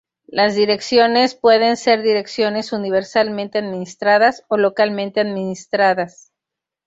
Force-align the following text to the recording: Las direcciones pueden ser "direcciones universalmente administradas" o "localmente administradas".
Las 0.25 0.55
direcciones 0.55 1.35
pueden 1.35 1.77
ser 1.77 2.01
"direcciones 2.01 2.73
universalmente 2.73 3.59
administradas" 3.59 4.43
o 4.47 4.57
"localmente 4.57 5.19
administradas". 5.19 6.31